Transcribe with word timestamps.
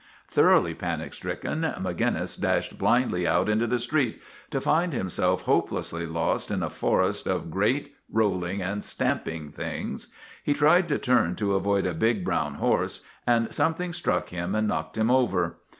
Thoroughly 0.27 0.73
panic 0.73 1.13
stricken, 1.13 1.61
Maginnis 1.77 2.35
dashed 2.35 2.79
blindly 2.79 3.27
out 3.27 3.47
into 3.47 3.67
the 3.67 3.77
street, 3.77 4.19
to 4.49 4.59
find 4.59 4.93
himself 4.93 5.43
hopelessly 5.43 6.07
lost 6.07 6.49
in 6.49 6.63
a 6.63 6.71
forest 6.71 7.27
of 7.27 7.51
great 7.51 7.93
rolling 8.11 8.63
and 8.63 8.83
stamping 8.83 9.51
things. 9.51 10.07
He 10.43 10.55
tried 10.55 10.87
to 10.87 10.97
turn 10.97 11.35
to 11.35 11.53
avoid 11.53 11.85
a 11.85 11.93
big 11.93 12.25
brown 12.25 12.55
horse, 12.55 13.01
and 13.27 13.53
something 13.53 13.93
struck 13.93 14.29
him 14.29 14.55
and 14.55 14.67
knocked 14.67 14.97
him 14.97 15.11
over. 15.11 15.57